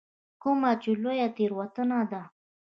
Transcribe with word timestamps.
کومه 0.41 0.71
چې 0.81 0.89
لویه 1.03 1.27
تېروتنه 1.35 1.99
ده. 2.11 2.21